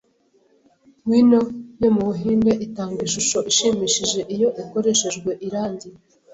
Wino 1.09 1.41
yo 1.81 1.89
mubuhinde 1.95 2.51
itanga 2.65 2.99
ishusho 3.07 3.37
ishimishije 3.51 4.19
iyo 4.35 4.49
ikoreshejwe 4.61 5.31
irangi. 5.47 5.89